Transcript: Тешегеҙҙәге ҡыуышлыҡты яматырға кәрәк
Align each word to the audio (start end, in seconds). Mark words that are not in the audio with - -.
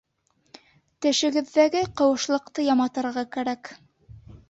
Тешегеҙҙәге 1.09 1.85
ҡыуышлыҡты 2.01 2.69
яматырға 2.73 3.29
кәрәк 3.39 3.75